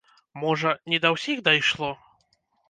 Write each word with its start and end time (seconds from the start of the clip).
Можа, 0.43 0.71
не 0.93 0.99
да 1.03 1.11
ўсіх 1.17 1.45
дайшло. 1.49 1.91